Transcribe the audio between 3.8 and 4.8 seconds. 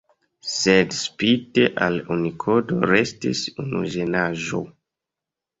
ĝenaĵo.